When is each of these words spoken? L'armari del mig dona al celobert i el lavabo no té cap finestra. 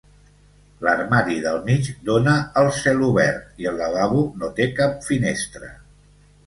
L'armari 0.85 1.35
del 1.43 1.59
mig 1.67 1.91
dona 2.09 2.33
al 2.63 2.73
celobert 2.79 3.63
i 3.65 3.71
el 3.75 3.79
lavabo 3.85 4.27
no 4.41 4.53
té 4.61 4.71
cap 4.83 5.01
finestra. 5.11 5.73